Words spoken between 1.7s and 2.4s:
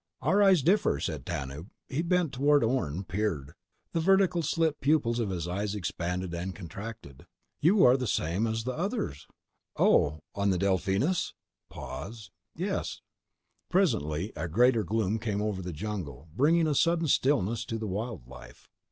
He bent